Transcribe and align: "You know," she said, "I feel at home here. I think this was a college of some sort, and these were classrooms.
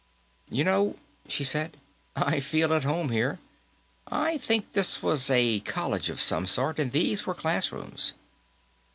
"You 0.49 0.63
know," 0.63 0.95
she 1.27 1.43
said, 1.43 1.77
"I 2.15 2.39
feel 2.39 2.73
at 2.73 2.83
home 2.83 3.09
here. 3.09 3.37
I 4.07 4.39
think 4.39 4.73
this 4.73 5.03
was 5.03 5.29
a 5.29 5.59
college 5.59 6.09
of 6.09 6.19
some 6.19 6.47
sort, 6.47 6.79
and 6.79 6.91
these 6.91 7.27
were 7.27 7.35
classrooms. 7.35 8.13